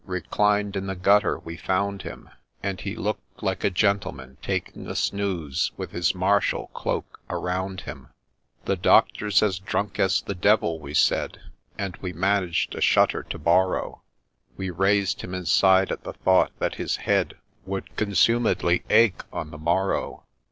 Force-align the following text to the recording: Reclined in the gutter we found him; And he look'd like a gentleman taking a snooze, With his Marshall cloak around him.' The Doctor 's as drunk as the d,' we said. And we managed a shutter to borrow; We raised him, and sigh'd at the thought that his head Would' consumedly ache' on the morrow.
Reclined 0.07 0.75
in 0.75 0.87
the 0.87 0.95
gutter 0.95 1.37
we 1.37 1.55
found 1.57 2.01
him; 2.01 2.27
And 2.63 2.81
he 2.81 2.95
look'd 2.95 3.21
like 3.43 3.63
a 3.63 3.69
gentleman 3.69 4.37
taking 4.41 4.87
a 4.87 4.95
snooze, 4.95 5.71
With 5.77 5.91
his 5.91 6.15
Marshall 6.15 6.71
cloak 6.73 7.19
around 7.29 7.81
him.' 7.81 8.07
The 8.65 8.75
Doctor 8.75 9.29
's 9.29 9.43
as 9.43 9.59
drunk 9.59 9.99
as 9.99 10.23
the 10.23 10.33
d,' 10.33 10.55
we 10.83 10.95
said. 10.95 11.39
And 11.77 11.97
we 11.97 12.13
managed 12.13 12.73
a 12.73 12.81
shutter 12.81 13.21
to 13.21 13.37
borrow; 13.37 14.01
We 14.57 14.71
raised 14.71 15.21
him, 15.21 15.35
and 15.35 15.47
sigh'd 15.47 15.91
at 15.91 16.01
the 16.03 16.13
thought 16.13 16.51
that 16.57 16.73
his 16.81 16.95
head 16.95 17.35
Would' 17.67 17.95
consumedly 17.95 18.81
ache' 18.89 19.21
on 19.31 19.51
the 19.51 19.59
morrow. 19.59 20.23